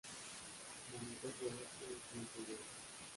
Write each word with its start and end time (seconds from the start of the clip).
Monitor 0.91 1.29
de 1.39 1.45
Ocio 1.45 1.91
y 1.91 2.11
Tiempo 2.11 2.39
Libre. 2.39 2.63